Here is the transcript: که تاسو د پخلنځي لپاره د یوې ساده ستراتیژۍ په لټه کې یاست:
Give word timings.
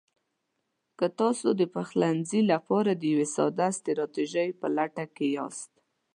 که 0.97 1.07
تاسو 1.19 1.47
د 1.59 1.61
پخلنځي 1.75 2.41
لپاره 2.51 2.91
د 2.95 3.03
یوې 3.11 3.27
ساده 3.35 3.67
ستراتیژۍ 3.77 4.49
په 4.59 4.67
لټه 4.77 5.05
کې 5.15 5.27
یاست: 5.37 5.71